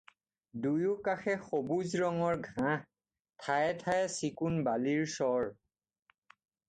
দুয়ো 0.67 0.93
কাষে 1.07 1.35
সবুজ 1.49 1.93
ৰঙৰ 2.03 2.39
ঘাঁহ, 2.47 2.71
ঠায়ে 3.43 3.69
ঠায়ে 3.85 4.09
চিকুণ 4.15 4.59
বালিৰ 4.69 5.05
চৰ। 5.17 5.51